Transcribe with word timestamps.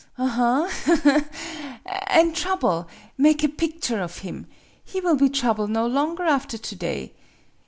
Aha, 0.17 0.67
ha, 0.67 0.95
ha! 1.85 1.91
An' 2.07 2.33
Trouble 2.33 2.87
make 3.19 3.43
a 3.43 3.47
picture 3.47 4.01
of 4.01 4.17
him! 4.17 4.47
He 4.83 4.99
will 4.99 5.13
be 5.15 5.29
Trouble 5.29 5.67
no 5.67 5.85
longer 5.85 6.23
after 6.23 6.57
to 6.57 6.75
day. 6.75 7.13